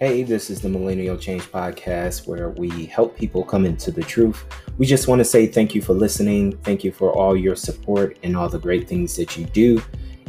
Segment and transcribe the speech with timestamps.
[0.00, 4.46] Hey, this is the Millennial Change Podcast where we help people come into the truth.
[4.78, 6.56] We just want to say thank you for listening.
[6.62, 9.82] Thank you for all your support and all the great things that you do.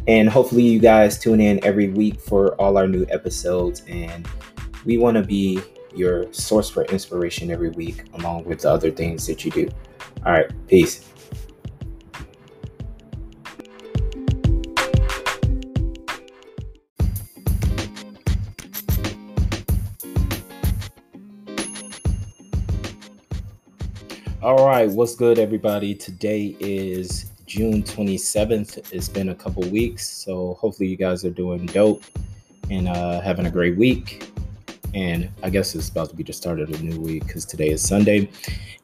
[0.09, 3.83] And hopefully, you guys tune in every week for all our new episodes.
[3.87, 4.27] And
[4.83, 5.61] we want to be
[5.95, 9.69] your source for inspiration every week, along with the other things that you do.
[10.25, 11.10] All right, peace.
[24.43, 25.93] All right, what's good, everybody?
[25.93, 28.91] Today is June 27th.
[28.91, 32.03] It's been a couple weeks, so hopefully, you guys are doing dope
[32.71, 34.31] and uh, having a great week.
[34.95, 37.69] And I guess it's about to be the start of the new week because today
[37.69, 38.31] is Sunday,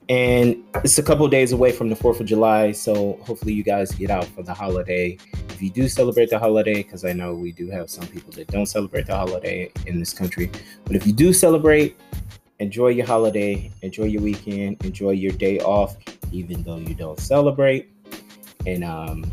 [0.09, 2.71] and it's a couple days away from the 4th of July.
[2.71, 5.17] So hopefully, you guys get out for the holiday.
[5.49, 8.45] If you do celebrate the holiday, because I know we do have some people that
[8.49, 10.51] don't celebrate the holiday in this country,
[10.85, 11.97] but if you do celebrate,
[12.59, 15.95] enjoy your holiday, enjoy your weekend, enjoy your day off,
[16.31, 17.89] even though you don't celebrate.
[18.65, 19.31] And um,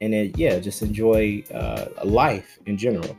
[0.00, 3.16] and then yeah, just enjoy uh, life in general.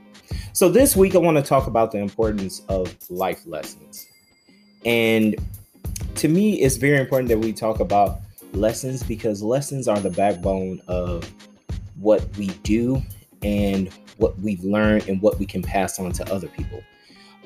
[0.51, 4.07] So this week I want to talk about the importance of life lessons.
[4.85, 5.35] And
[6.15, 8.19] to me, it's very important that we talk about
[8.51, 11.27] lessons because lessons are the backbone of
[11.95, 13.01] what we do
[13.41, 16.83] and what we've learned and what we can pass on to other people.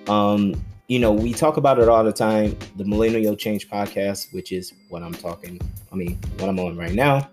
[0.08, 2.58] Um, you know, we talk about it all the time.
[2.78, 5.60] The Millennial Change Podcast, which is what I'm talking,
[5.92, 7.30] I mean, what I'm on right now.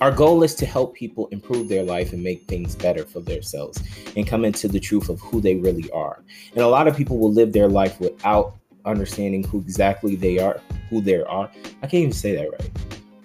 [0.00, 3.82] Our goal is to help people improve their life and make things better for themselves
[4.16, 6.22] and come into the truth of who they really are.
[6.54, 10.60] And a lot of people will live their life without understanding who exactly they are,
[10.90, 11.50] who they are.
[11.82, 12.70] I can't even say that right.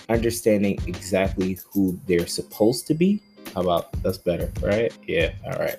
[0.10, 3.22] Understanding exactly who they're supposed to be.
[3.54, 4.96] How about that's better, right?
[5.08, 5.78] Yeah, all right.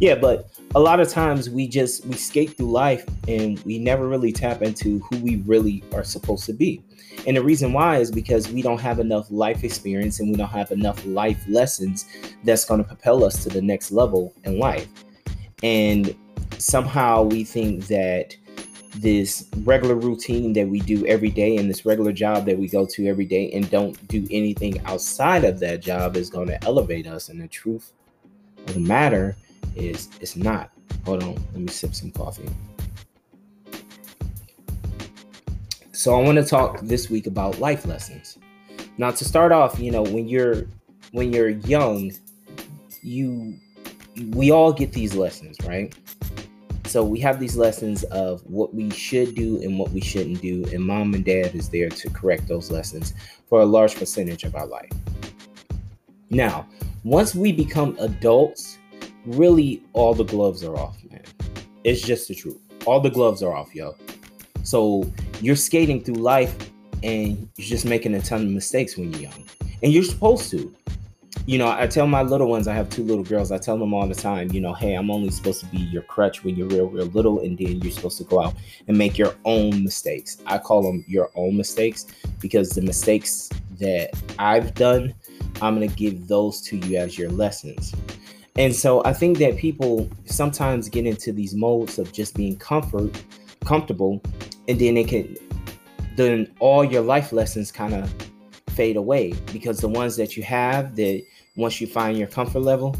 [0.00, 4.06] Yeah, but a lot of times we just we skate through life and we never
[4.06, 6.82] really tap into who we really are supposed to be.
[7.26, 10.48] And the reason why is because we don't have enough life experience and we don't
[10.48, 12.06] have enough life lessons
[12.44, 14.86] that's going to propel us to the next level in life.
[15.64, 16.14] And
[16.58, 18.36] somehow we think that
[18.94, 22.86] this regular routine that we do every day and this regular job that we go
[22.86, 27.06] to every day and don't do anything outside of that job is going to elevate
[27.06, 27.28] us.
[27.28, 27.92] And the truth
[28.66, 29.36] of the matter
[29.78, 30.70] is it's not.
[31.04, 32.48] Hold on, let me sip some coffee.
[35.92, 38.38] So I want to talk this week about life lessons.
[38.98, 40.66] Now to start off, you know, when you're
[41.12, 42.12] when you're young,
[43.02, 43.58] you
[44.32, 45.94] we all get these lessons, right?
[46.86, 50.64] So we have these lessons of what we should do and what we shouldn't do,
[50.72, 53.12] and mom and dad is there to correct those lessons
[53.48, 54.90] for a large percentage of our life.
[56.30, 56.66] Now,
[57.04, 58.77] once we become adults,
[59.36, 61.22] really all the gloves are off, man.
[61.84, 62.58] It's just the truth.
[62.86, 63.94] All the gloves are off, yo.
[64.62, 66.54] So you're skating through life
[67.02, 69.44] and you're just making a ton of mistakes when you're young.
[69.82, 70.74] And you're supposed to.
[71.46, 73.94] You know, I tell my little ones, I have two little girls, I tell them
[73.94, 76.66] all the time, you know, hey, I'm only supposed to be your crutch when you're
[76.66, 78.54] real, real little, and then you're supposed to go out
[78.86, 80.38] and make your own mistakes.
[80.44, 82.06] I call them your own mistakes
[82.40, 85.14] because the mistakes that I've done,
[85.62, 87.94] I'm going to give those to you as your lessons.
[88.58, 93.10] And so I think that people sometimes get into these modes of just being comfort,
[93.64, 94.20] comfortable,
[94.66, 95.36] and then they can
[96.16, 98.12] then all your life lessons kind of
[98.70, 101.22] fade away because the ones that you have that
[101.54, 102.96] once you find your comfort level,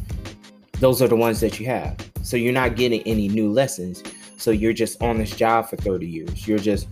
[0.79, 1.97] those are the ones that you have.
[2.23, 4.05] So you're not getting any new lessons.
[4.37, 6.47] So you're just on this job for 30 years.
[6.47, 6.87] You're just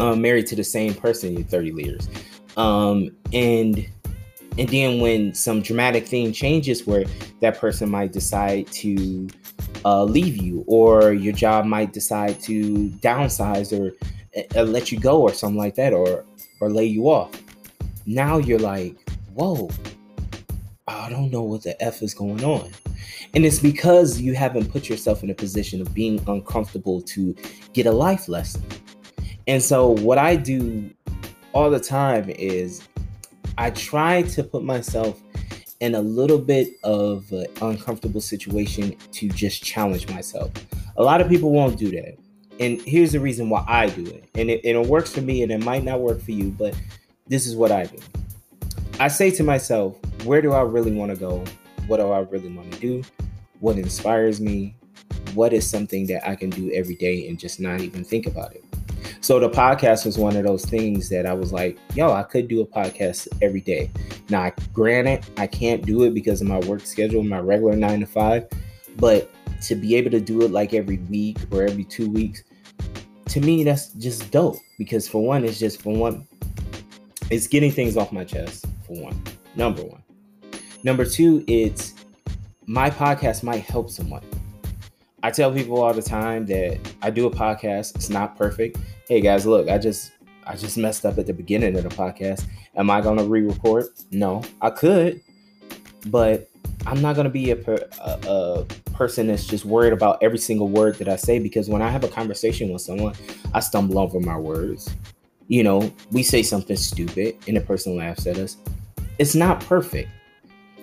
[0.00, 2.08] uh, married to the same person in 30 years.
[2.56, 3.86] Um, and
[4.58, 7.04] and then when some dramatic thing changes where
[7.40, 9.28] that person might decide to
[9.84, 13.94] uh, leave you or your job might decide to downsize or
[14.56, 16.24] uh, let you go or something like that or
[16.60, 17.30] or lay you off
[18.06, 18.96] now you're like
[19.34, 19.68] whoa
[20.88, 22.70] i don't know what the f is going on.
[23.34, 27.34] And it's because you haven't put yourself in a position of being uncomfortable to
[27.74, 28.64] get a life lesson.
[29.46, 30.90] And so what i do
[31.52, 32.82] all the time is
[33.58, 35.20] I try to put myself
[35.80, 40.50] in a little bit of an uncomfortable situation to just challenge myself.
[40.96, 42.16] A lot of people won't do that.
[42.58, 44.24] And here's the reason why I do it.
[44.34, 46.74] And it, and it works for me and it might not work for you, but
[47.26, 47.98] this is what I do.
[48.98, 51.44] I say to myself, where do I really want to go?
[51.86, 53.02] What do I really want to do?
[53.60, 54.74] What inspires me?
[55.34, 58.54] What is something that I can do every day and just not even think about
[58.54, 58.64] it?
[59.26, 62.46] So the podcast was one of those things that I was like, yo, I could
[62.46, 63.90] do a podcast every day.
[64.28, 68.06] Now, granted, I can't do it because of my work schedule, my regular nine to
[68.06, 68.46] five,
[68.98, 69.28] but
[69.62, 72.44] to be able to do it like every week or every two weeks,
[73.30, 74.58] to me, that's just dope.
[74.78, 76.24] Because for one, it's just for one,
[77.28, 79.20] it's getting things off my chest, for one.
[79.56, 80.04] Number one.
[80.84, 81.94] Number two, it's
[82.66, 84.22] my podcast might help someone.
[85.22, 87.94] I tell people all the time that I do a podcast.
[87.94, 88.78] It's not perfect.
[89.08, 90.12] Hey guys, look, I just
[90.46, 92.46] I just messed up at the beginning of the podcast.
[92.76, 93.86] Am I gonna re-record?
[94.10, 95.22] No, I could,
[96.06, 96.50] but
[96.86, 100.68] I'm not gonna be a, per, a, a, person that's just worried about every single
[100.68, 103.14] word that I say because when I have a conversation with someone,
[103.54, 104.94] I stumble over my words.
[105.48, 108.58] You know, we say something stupid and the person laughs at us.
[109.18, 110.10] It's not perfect,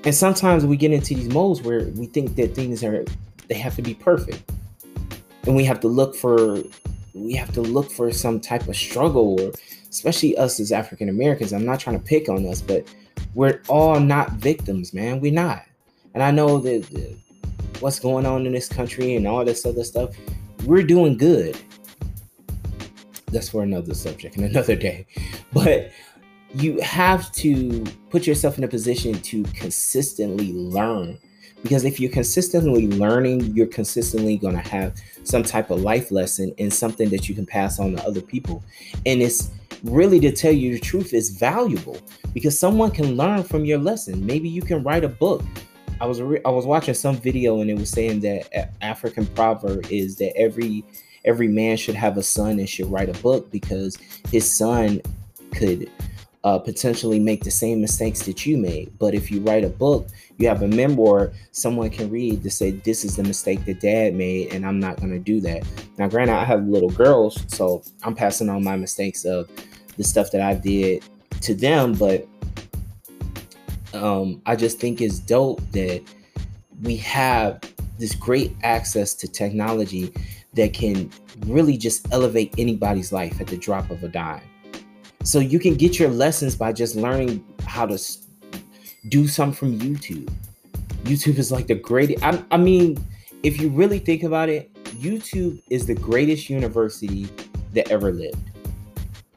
[0.04, 3.06] and sometimes we get into these modes where we think that things are
[3.48, 4.52] they have to be perfect,
[5.46, 6.64] and we have to look for
[7.14, 9.52] we have to look for some type of struggle or
[9.90, 11.54] especially us as African Americans.
[11.54, 12.88] I'm not trying to pick on us, but
[13.36, 15.20] we're all not victims, man.
[15.20, 15.64] We're not.
[16.14, 17.18] And I know that,
[17.80, 20.16] what's going on in this country and all this other stuff,
[20.66, 21.58] we're doing good.
[23.28, 25.06] That's for another subject and another day.
[25.52, 25.92] But
[26.56, 31.18] you have to put yourself in a position to consistently learn
[31.64, 34.94] because if you're consistently learning, you're consistently going to have
[35.24, 38.64] some type of life lesson and something that you can pass on to other people.
[39.06, 39.50] And it's
[39.84, 41.98] really to tell you the truth is valuable
[42.34, 44.26] because someone can learn from your lesson.
[44.26, 45.42] Maybe you can write a book.
[46.02, 49.86] I was re- I was watching some video and it was saying that African proverb
[49.90, 50.84] is that every
[51.24, 53.98] every man should have a son and should write a book because
[54.30, 55.02] his son
[55.54, 55.90] could
[56.44, 58.92] uh, potentially make the same mistakes that you made.
[59.00, 60.08] But if you write a book,
[60.38, 64.14] you have a memoir someone can read to say, This is the mistake that dad
[64.14, 65.66] made, and I'm not going to do that.
[65.98, 69.50] Now, granted, I have little girls, so I'm passing on my mistakes of
[69.96, 71.04] the stuff that I did
[71.42, 72.28] to them, but
[73.94, 76.02] um, I just think it's dope that
[76.82, 77.62] we have
[78.00, 80.14] this great access to technology
[80.54, 81.10] that can
[81.46, 84.42] really just elevate anybody's life at the drop of a dime.
[85.24, 87.98] So you can get your lessons by just learning how to
[89.08, 90.30] do some from YouTube.
[91.04, 92.24] YouTube is like the greatest.
[92.24, 93.04] I, I mean,
[93.42, 97.30] if you really think about it, YouTube is the greatest university
[97.74, 98.52] that ever lived.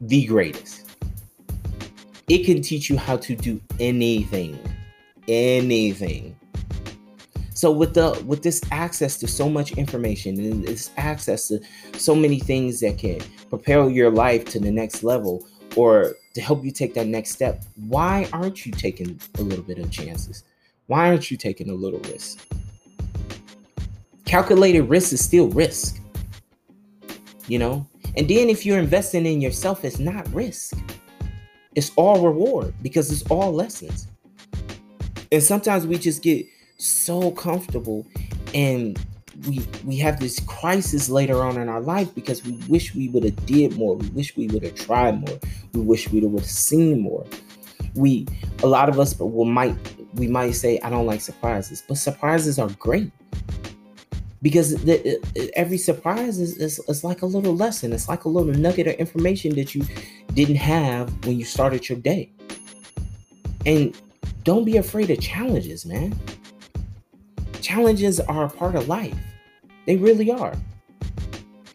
[0.01, 0.91] The greatest.
[2.29, 4.59] It can teach you how to do anything.
[5.29, 6.37] Anything.
[7.55, 11.61] So with the with this access to so much information and this access to
[11.97, 15.47] so many things that can propel your life to the next level,
[15.77, 19.79] or to help you take that next step, why aren't you taking a little bit
[19.79, 20.45] of chances?
[20.87, 22.41] Why aren't you taking a little risk?
[24.25, 26.01] Calculated risk is still risk.
[27.47, 27.87] You know?
[28.17, 30.77] And then if you're investing in yourself, it's not risk.
[31.75, 34.09] It's all reward because it's all lessons.
[35.31, 36.47] And sometimes we just get
[36.79, 38.07] so comfortable
[38.55, 38.99] and
[39.47, 43.25] we we have this crisis later on in our life because we wish we would
[43.25, 43.97] have did more.
[43.97, 45.39] We wish we would have tried more.
[45.73, 47.27] We wish we would have seen more.
[47.95, 48.27] We
[48.63, 49.77] a lot of us will might
[50.15, 53.11] we might say i don't like surprises but surprises are great.
[54.43, 55.19] Because the,
[55.57, 57.93] every surprise is, is, is like a little lesson.
[57.93, 59.83] It's like a little nugget of information that you
[60.35, 62.31] didn't have when you started your day.
[63.65, 63.97] And
[64.45, 66.17] don't be afraid of challenges man
[67.67, 69.19] challenges are a part of life
[69.87, 70.55] they really are.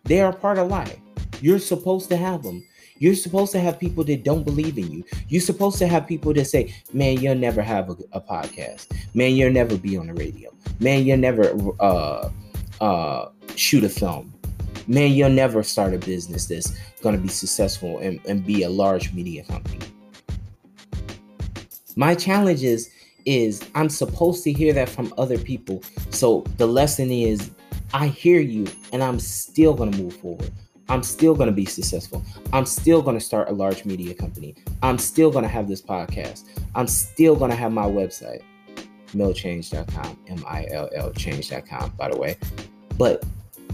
[0.04, 0.98] They are part of life.
[1.40, 2.64] You're supposed to have them.
[2.98, 5.04] You're supposed to have people that don't believe in you.
[5.28, 8.94] You're supposed to have people that say, man, you'll never have a, a podcast.
[9.16, 10.52] Man, you'll never be on the radio.
[10.80, 12.30] Man, you'll never uh,
[12.80, 14.34] uh, shoot a film.
[14.88, 18.70] Man, you'll never start a business that's going to be successful and, and be a
[18.70, 19.80] large media company.
[21.96, 22.92] My challenge is,
[23.26, 25.84] is I'm supposed to hear that from other people.
[26.10, 27.52] So the lesson is
[27.94, 30.52] I hear you and I'm still going to move forward.
[30.90, 32.24] I'm still going to be successful.
[32.52, 34.56] I'm still going to start a large media company.
[34.82, 36.50] I'm still going to have this podcast.
[36.76, 38.42] I'm still going to have my website,
[39.14, 42.38] millchange.com, M I L L change.com, by the way.
[42.98, 43.24] But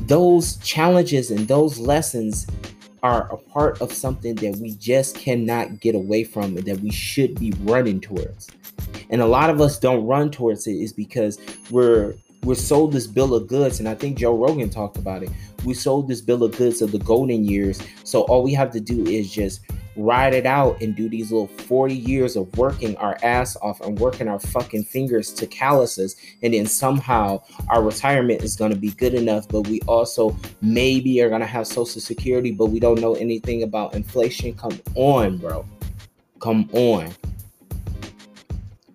[0.06, 2.46] those challenges and those lessons
[3.04, 6.92] are a part of something that we just cannot get away from and that we
[6.92, 8.48] should be running towards.
[9.10, 11.40] And a lot of us don't run towards it is because
[11.72, 15.30] we're we're sold this bill of goods, and I think Joe Rogan talked about it.
[15.66, 17.82] We sold this bill of goods of the golden years.
[18.04, 19.62] So all we have to do is just
[19.98, 24.00] ride it out and do these little 40 years of working our ass off and
[24.00, 26.16] working our fucking fingers to calluses.
[26.44, 31.22] And then somehow our retirement is going to be good enough, but we also maybe
[31.22, 34.54] are going to have Social Security, but we don't know anything about inflation.
[34.54, 35.66] Come on, bro.
[36.40, 37.12] Come on.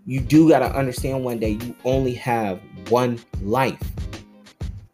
[0.04, 3.80] You do got to understand one day you only have one life.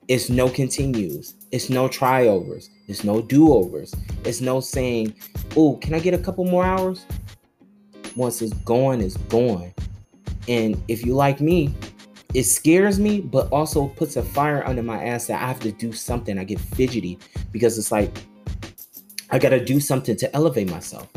[0.07, 1.35] It's no continues.
[1.51, 2.69] It's no tryovers.
[2.89, 3.95] It's no do-overs.
[4.25, 5.15] It's no saying,
[5.57, 7.07] "Oh, can I get a couple more hours?"
[8.17, 9.73] Once it's gone, it's gone.
[10.47, 11.75] And if you like me,
[12.35, 15.73] it scares me, but also puts a fire under my ass that I have to
[15.73, 16.39] do something.
[16.39, 17.19] I get fidgety
[17.53, 18.11] because it's like
[19.31, 21.09] I got to do something to elevate myself.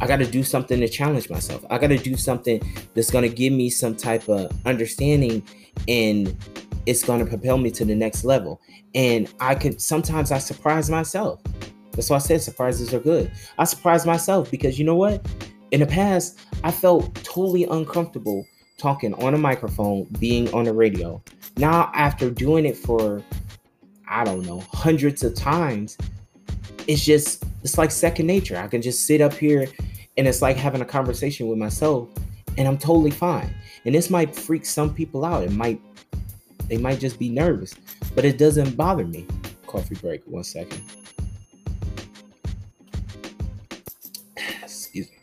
[0.00, 1.64] I got to do something to challenge myself.
[1.70, 2.60] I got to do something
[2.94, 5.42] that's going to give me some type of understanding
[5.86, 6.36] and
[6.86, 8.60] it's going to propel me to the next level.
[8.94, 11.40] And I can sometimes I surprise myself.
[11.92, 13.30] That's why I said surprises are good.
[13.58, 15.26] I surprise myself because you know what?
[15.70, 18.46] In the past, I felt totally uncomfortable
[18.78, 21.22] talking on a microphone, being on the radio.
[21.56, 23.22] Now, after doing it for,
[24.08, 25.98] I don't know, hundreds of times,
[26.86, 28.56] it's just, it's like second nature.
[28.56, 29.66] I can just sit up here
[30.16, 32.08] and it's like having a conversation with myself
[32.56, 33.54] and I'm totally fine.
[33.84, 35.44] And this might freak some people out.
[35.44, 35.80] It might,
[36.68, 37.74] they might just be nervous,
[38.14, 39.26] but it doesn't bother me.
[39.66, 40.82] Coffee break, one second.
[44.62, 45.18] Excuse me.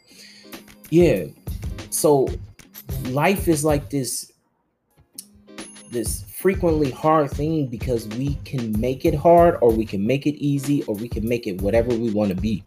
[0.89, 1.25] Yeah.
[1.89, 2.27] So
[3.09, 4.31] life is like this
[5.95, 10.35] this frequently hard thing because we can make it hard or we can make it
[10.35, 12.63] easy or we can make it whatever we want to be.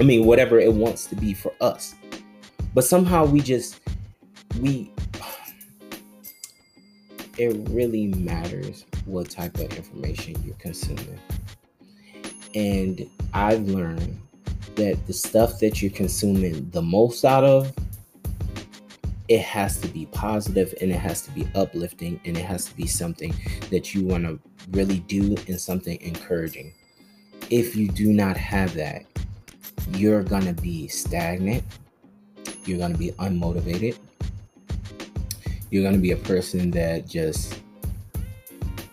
[0.00, 1.96] I mean, whatever it wants to be for us.
[2.74, 3.80] But somehow we just
[4.60, 4.92] we
[7.38, 11.18] it really matters what type of information you're consuming.
[12.54, 14.16] And I've learned
[14.76, 17.72] that the stuff that you're consuming the most out of
[19.28, 22.74] it has to be positive and it has to be uplifting and it has to
[22.74, 23.34] be something
[23.70, 26.72] that you want to really do and something encouraging.
[27.50, 29.04] If you do not have that,
[29.92, 31.62] you're going to be stagnant.
[32.64, 33.98] You're going to be unmotivated.
[35.70, 37.60] You're going to be a person that just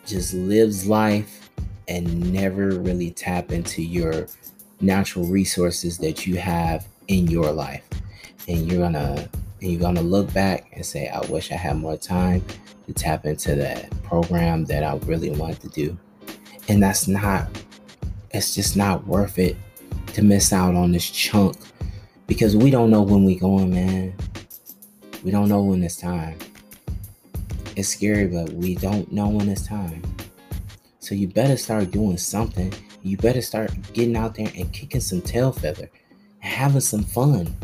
[0.06, 1.50] just lives life
[1.88, 4.28] and never really tap into your
[4.82, 7.88] natural resources that you have in your life.
[8.48, 9.30] And you're going to
[9.66, 12.44] and you're going to look back and say, I wish I had more time
[12.86, 15.98] to tap into that program that I really wanted to do.
[16.70, 17.48] And that's not,
[18.30, 19.58] it's just not worth it
[20.14, 21.58] to miss out on this chunk
[22.28, 24.14] because we don't know when we going, man.
[25.24, 26.38] We don't know when it's time.
[27.76, 30.04] It's scary, but we don't know when it's time.
[31.00, 32.72] So you better start doing something.
[33.02, 35.90] You better start getting out there and kicking some tail feather
[36.44, 37.56] and having some fun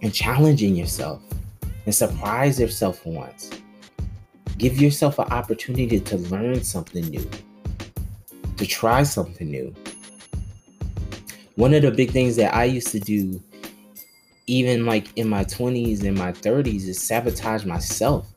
[0.00, 1.20] and challenging yourself
[1.90, 3.50] and surprise yourself once.
[4.58, 7.28] Give yourself an opportunity to learn something new,
[8.58, 9.74] to try something new.
[11.56, 13.42] One of the big things that I used to do,
[14.46, 18.32] even like in my 20s and my 30s, is sabotage myself.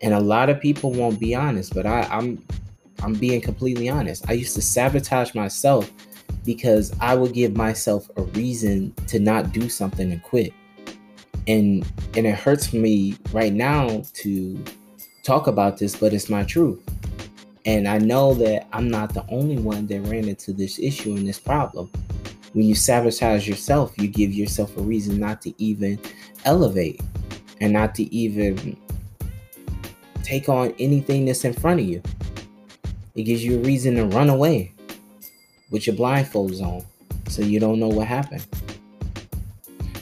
[0.00, 2.40] And a lot of people won't be honest, but I, I'm
[3.02, 4.30] I'm being completely honest.
[4.30, 5.90] I used to sabotage myself
[6.44, 10.52] because I would give myself a reason to not do something and quit
[11.50, 11.84] and
[12.16, 14.62] and it hurts me right now to
[15.22, 16.80] talk about this but it's my truth
[17.66, 21.26] and i know that i'm not the only one that ran into this issue and
[21.26, 21.90] this problem.
[22.52, 26.00] When you sabotage yourself you give yourself a reason not to even
[26.44, 27.00] elevate
[27.60, 28.76] and not to even
[30.22, 32.02] take on anything that's in front of you.
[33.14, 34.72] It gives you a reason to run away
[35.70, 36.84] with your blindfolds on
[37.28, 38.46] so you don't know what happened.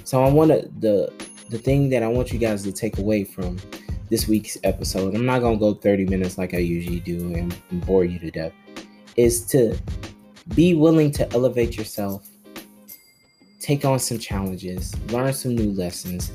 [0.05, 1.13] So i want to the
[1.49, 3.59] the thing that I want you guys to take away from
[4.11, 7.55] this week's episode, I'm not gonna go 30 minutes like I usually do and
[7.87, 8.53] bore you to death,
[9.17, 9.77] is to
[10.55, 12.29] be willing to elevate yourself,
[13.61, 16.31] take on some challenges, learn some new lessons,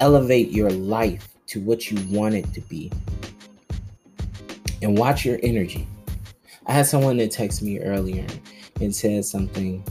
[0.00, 2.90] elevate your life to what you want it to be,
[4.82, 5.86] and watch your energy.
[6.66, 8.26] I had someone that texted me earlier
[8.80, 9.84] and said something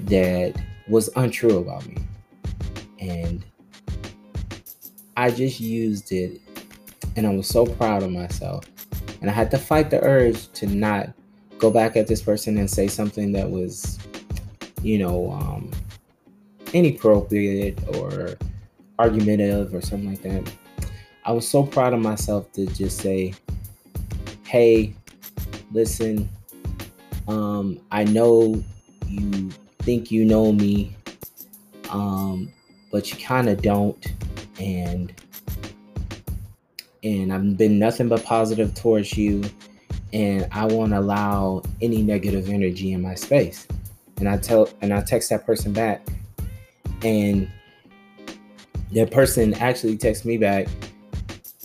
[0.00, 1.98] that was untrue about me.
[2.98, 3.44] And
[5.18, 6.40] I just used it
[7.16, 8.64] and I was so proud of myself.
[9.20, 11.08] And I had to fight the urge to not
[11.58, 13.98] go back at this person and say something that was,
[14.80, 15.72] you know, um,
[16.72, 18.38] inappropriate or
[19.00, 20.52] argumentative or something like that.
[21.24, 23.34] I was so proud of myself to just say,
[24.44, 24.94] hey,
[25.72, 26.28] listen,
[27.26, 28.62] um, I know
[29.08, 30.94] you think you know me,
[31.90, 32.52] um,
[32.92, 34.14] but you kind of don't
[34.58, 35.12] and
[37.02, 39.44] and I've been nothing but positive towards you
[40.12, 43.66] and I won't allow any negative energy in my space.
[44.18, 46.06] And I tell and I text that person back
[47.02, 47.48] and
[48.92, 50.66] that person actually texts me back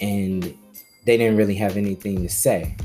[0.01, 0.43] and
[1.05, 2.75] they didn't really have anything to say.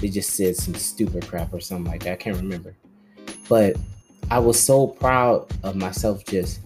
[0.00, 2.12] they just said some stupid crap or something like that.
[2.12, 2.74] I can't remember.
[3.48, 3.76] But
[4.30, 6.60] I was so proud of myself just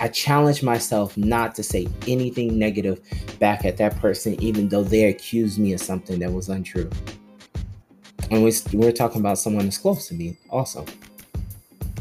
[0.00, 3.00] I challenged myself not to say anything negative
[3.38, 6.90] back at that person, even though they accused me of something that was untrue.
[8.30, 10.84] And we, we're talking about someone that's close to me also.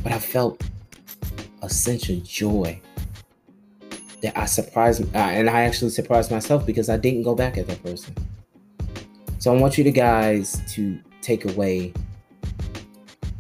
[0.03, 0.61] But I felt
[1.61, 2.79] a sense of joy
[4.21, 7.83] that I surprised, and I actually surprised myself because I didn't go back at that
[7.83, 8.15] person.
[9.39, 11.93] So I want you to guys to take away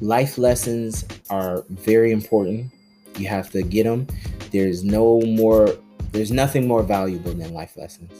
[0.01, 2.71] life lessons are very important.
[3.17, 4.07] You have to get them.
[4.51, 5.77] There's no more
[6.11, 8.11] there's nothing more valuable than life lessons.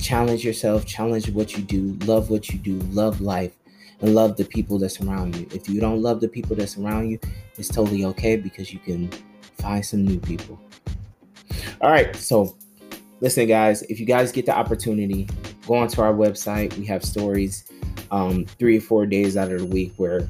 [0.00, 3.52] Challenge yourself, challenge what you do, love what you do, love life,
[4.00, 5.46] and love the people that surround you.
[5.52, 7.18] If you don't love the people that surround you,
[7.56, 9.10] it's totally okay because you can
[9.58, 10.58] find some new people.
[11.80, 12.56] All right, so
[13.20, 15.28] listen, guys, if you guys get the opportunity,
[15.66, 16.76] go onto our website.
[16.78, 17.70] We have stories
[18.10, 20.28] um, three or four days out of the week where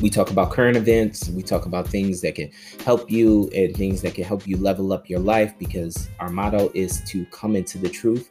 [0.00, 2.50] we talk about current events, we talk about things that can
[2.84, 6.70] help you and things that can help you level up your life because our motto
[6.74, 8.28] is to come into the truth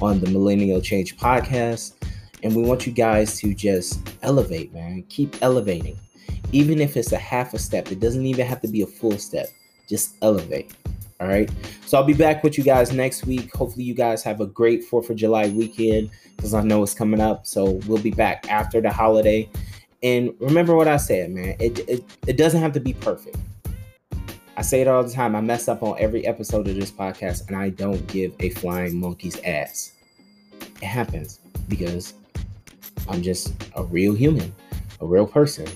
[0.00, 1.92] on the Millennial Change podcast.
[2.42, 5.04] And we want you guys to just elevate, man.
[5.08, 5.98] Keep elevating.
[6.50, 9.18] Even if it's a half a step, it doesn't even have to be a full
[9.18, 9.48] step.
[9.88, 10.74] Just elevate.
[11.20, 11.48] All right.
[11.86, 13.54] So I'll be back with you guys next week.
[13.54, 17.20] Hopefully, you guys have a great 4th of July weekend because I know it's coming
[17.20, 17.46] up.
[17.46, 19.48] So we'll be back after the holiday.
[20.02, 21.56] And remember what I said, man.
[21.60, 23.36] It, it, it doesn't have to be perfect.
[24.56, 25.34] I say it all the time.
[25.34, 28.98] I mess up on every episode of this podcast, and I don't give a flying
[28.98, 29.92] monkey's ass.
[30.60, 32.14] It happens because
[33.08, 34.54] I'm just a real human,
[35.00, 35.66] a real person.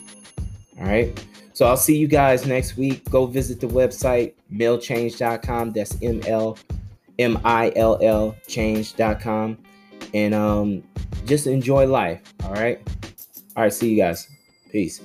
[0.78, 1.18] All right.
[1.52, 3.08] So I'll see you guys next week.
[3.08, 5.72] Go visit the website, millchange.com.
[5.72, 6.58] That's M L
[7.18, 9.56] M I L L change.com.
[10.12, 10.82] And um,
[11.24, 12.20] just enjoy life.
[12.44, 12.78] All right.
[13.56, 14.28] All right, see you guys.
[14.70, 15.00] Peace.